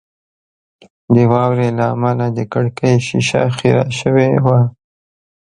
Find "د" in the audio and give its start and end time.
1.13-1.15, 2.37-2.39